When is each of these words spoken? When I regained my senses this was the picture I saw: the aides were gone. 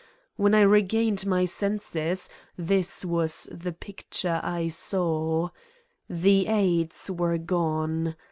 When 0.35 0.55
I 0.55 0.61
regained 0.61 1.27
my 1.27 1.45
senses 1.45 2.27
this 2.57 3.05
was 3.05 3.47
the 3.51 3.71
picture 3.71 4.41
I 4.43 4.69
saw: 4.69 5.49
the 6.09 6.47
aides 6.47 7.11
were 7.11 7.37
gone. 7.37 8.15